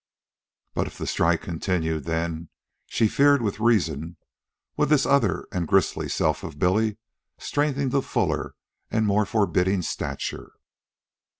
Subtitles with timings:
[0.73, 2.49] But if the strike continued, then,
[2.87, 4.17] she feared, with reason,
[4.75, 6.97] would this other and grisly self of Billy
[7.37, 8.55] strengthen to fuller
[8.89, 10.53] and more forbidding stature.